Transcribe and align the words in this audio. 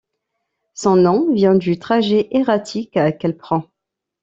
Son 0.73 0.95
nom 0.95 1.31
vient 1.31 1.53
du 1.53 1.77
trajet 1.77 2.27
ératique 2.31 2.97
qu’elle 3.19 3.37
prend. 3.37 3.65